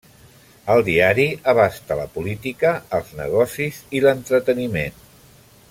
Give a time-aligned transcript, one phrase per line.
[0.75, 4.99] El diari abasta la política, els negocis i l'entreteniment.